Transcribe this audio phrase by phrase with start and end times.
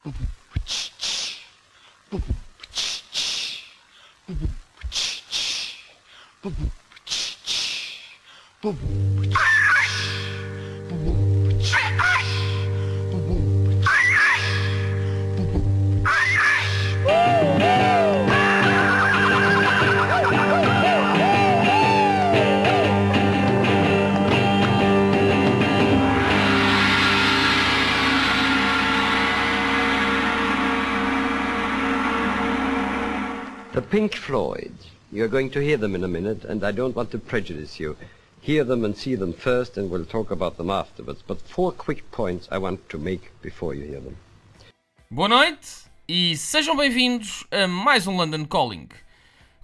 [0.00, 0.18] 不不
[0.52, 1.36] 不气气，
[2.08, 3.64] 不不不气气，
[4.26, 5.74] 不不不气气，
[6.40, 6.70] 不不不
[7.04, 7.98] 气气，
[8.60, 9.67] 不不不。
[33.90, 34.74] Pink Floyd.
[35.10, 37.96] You're going to hear them in a minute, and I don't want to prejudice you.
[38.42, 41.22] Hear them and see them first, and we'll talk about them afterwards.
[41.26, 44.16] But four quick points I want to make before you hear them.
[45.10, 48.88] Boa noite e sejam bem-vindos a mais um London Calling.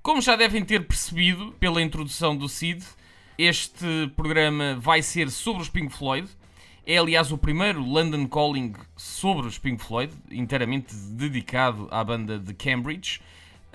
[0.03, 2.83] Como já devem ter percebido pela introdução do Cid,
[3.37, 6.27] este programa vai ser sobre os Pink Floyd.
[6.87, 12.55] É, aliás, o primeiro London Calling sobre os Pink Floyd, inteiramente dedicado à banda de
[12.55, 13.21] Cambridge.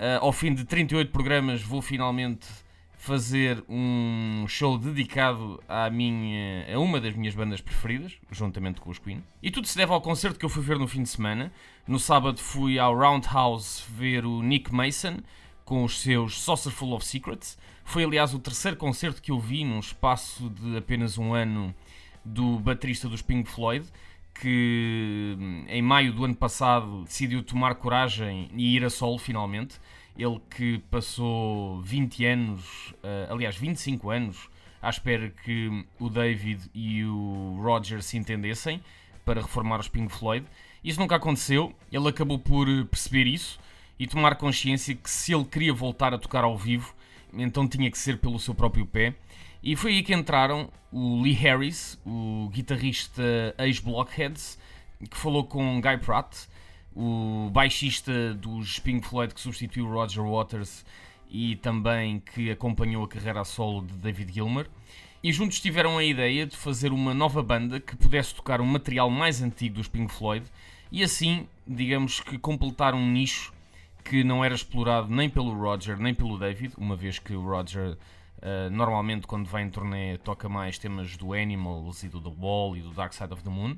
[0.00, 2.48] Uh, ao fim de 38 programas, vou finalmente
[2.96, 8.98] fazer um show dedicado à minha, a uma das minhas bandas preferidas, juntamente com os
[8.98, 9.22] Queen.
[9.42, 11.52] E tudo se deve ao concerto que eu fui ver no fim de semana.
[11.86, 15.18] No sábado fui ao Roundhouse ver o Nick Mason
[15.66, 17.58] com os seus Saucerful of Secrets.
[17.84, 21.74] Foi, aliás, o terceiro concerto que eu vi num espaço de apenas um ano
[22.24, 23.86] do baterista dos Pink Floyd,
[24.40, 25.36] que
[25.68, 29.78] em maio do ano passado decidiu tomar coragem e ir a solo finalmente.
[30.16, 34.48] Ele que passou 20 anos, uh, aliás 25 anos,
[34.82, 38.82] à espera que o David e o Roger se entendessem
[39.24, 40.46] para reformar os Pink Floyd.
[40.82, 43.58] Isso nunca aconteceu, ele acabou por perceber isso
[43.98, 46.94] e tomar consciência que se ele queria voltar a tocar ao vivo,
[47.34, 49.14] então tinha que ser pelo seu próprio pé.
[49.62, 53.22] E foi aí que entraram o Lee Harris, o guitarrista
[53.58, 54.58] ex-Blockheads,
[55.10, 56.46] que falou com Guy Pratt,
[56.96, 60.84] o baixista dos Pink Floyd que substituiu Roger Waters
[61.28, 64.66] e também que acompanhou a carreira a solo de David Gilmour.
[65.22, 69.10] E juntos tiveram a ideia de fazer uma nova banda que pudesse tocar um material
[69.10, 70.46] mais antigo dos Pink Floyd
[70.90, 73.52] e assim, digamos que completar um nicho
[74.02, 77.98] que não era explorado nem pelo Roger nem pelo David, uma vez que o Roger
[78.42, 82.76] uh, normalmente quando vai em turnê toca mais temas do Animals e do The Wall
[82.76, 83.76] e do Dark Side of the Moon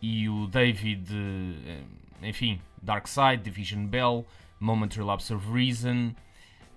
[0.00, 4.26] e o David, uh, enfim, Dark Side, Division Bell,
[4.60, 6.14] Momentary Lapse of Reason,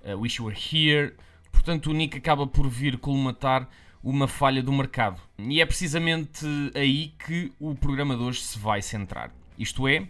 [0.04, 1.16] uh, Wish You Were Here.
[1.52, 3.68] Portanto, o Nick acaba por vir colmatar
[4.04, 5.22] uma falha do mercado.
[5.38, 9.32] E é precisamente aí que o programa de hoje se vai centrar.
[9.58, 10.08] Isto é,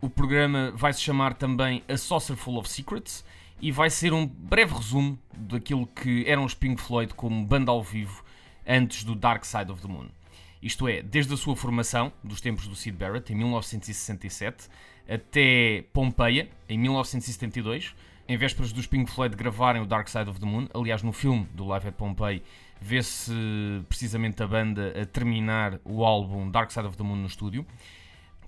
[0.00, 3.24] o programa vai se chamar também A Saucer Full of Secrets
[3.60, 7.82] e vai ser um breve resumo daquilo que eram os Pink Floyd como banda ao
[7.82, 8.24] vivo
[8.66, 10.08] antes do Dark Side of the Moon.
[10.62, 14.68] Isto é, desde a sua formação, dos tempos do Sid Barrett, em 1967,
[15.08, 17.94] até Pompeia, em 1972,
[18.26, 20.66] em vésperas dos Pink Floyd gravarem o Dark Side of the Moon.
[20.72, 22.42] Aliás, no filme do Live at Pompeii,
[22.80, 23.32] vê-se
[23.88, 27.66] precisamente a banda a terminar o álbum Dark Side of the Moon no estúdio.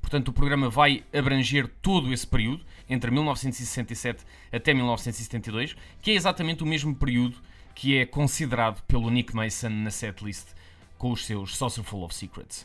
[0.07, 6.63] Portanto, o programa vai abranger todo esse período, entre 1967 até 1972, que é exatamente
[6.63, 7.35] o mesmo período
[7.75, 10.47] que é considerado pelo Nick Mason na setlist
[10.97, 12.65] com os seus Saucerful of Secrets.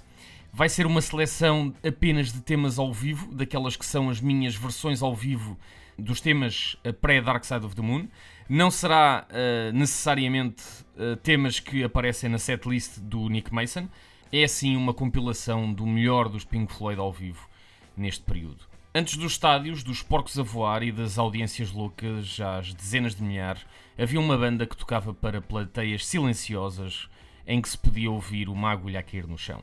[0.54, 5.02] Vai ser uma seleção apenas de temas ao vivo, daquelas que são as minhas versões
[5.02, 5.58] ao vivo
[5.98, 8.08] dos temas pré-Dark Side of the Moon.
[8.48, 10.64] Não será uh, necessariamente
[10.96, 13.90] uh, temas que aparecem na setlist do Nick Mason.
[14.34, 17.50] É sim uma compilação do melhor dos Pink Floyd ao vivo
[17.98, 18.64] neste período.
[18.96, 23.66] Antes dos estádios, dos porcos a voar e das audiências loucas, às dezenas de milhares,
[23.98, 27.10] havia uma banda que tocava para plateias silenciosas
[27.46, 29.62] em que se podia ouvir uma agulha a cair no chão.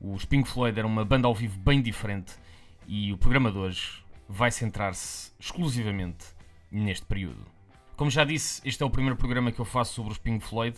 [0.00, 2.32] Os Pink Floyd eram uma banda ao vivo bem diferente
[2.88, 6.26] e o programa de hoje vai centrar-se exclusivamente
[6.68, 7.46] neste período.
[7.96, 10.76] Como já disse, este é o primeiro programa que eu faço sobre os Pink Floyd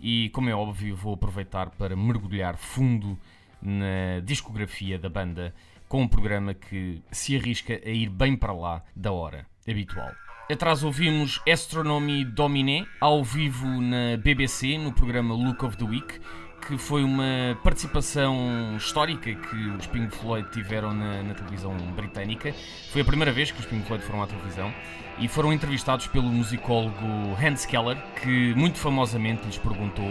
[0.00, 3.18] e, como é óbvio, vou aproveitar para mergulhar fundo
[3.60, 5.54] na discografia da banda
[5.88, 10.10] com um programa que se arrisca a ir bem para lá da hora habitual.
[10.50, 16.20] Atrás ouvimos Astronomy Dominé ao vivo na BBC no programa Look of the Week
[16.66, 22.54] que foi uma participação histórica que os Pink Floyd tiveram na, na, televisão britânica.
[22.90, 24.72] Foi a primeira vez que os Pink Floyd foram à televisão
[25.18, 27.06] e foram entrevistados pelo musicólogo
[27.40, 30.06] Hans Keller, que muito famosamente lhes perguntou: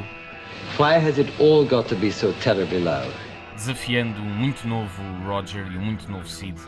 [0.78, 3.12] Why has it all got to be so terribly loud?
[3.56, 6.60] Desafiando um muito novo Roger e um muito novo Sid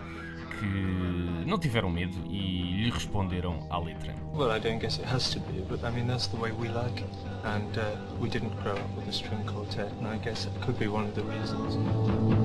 [0.59, 4.15] que não tiveram medo e lhe responderam à letra.
[4.33, 6.67] Well, I don't guess it has to be, but I mean that's the way we
[6.67, 7.09] like it.
[7.43, 10.77] And uh, we didn't grow up with a string quartet, and I guess it could
[10.77, 12.44] be one of the reasons.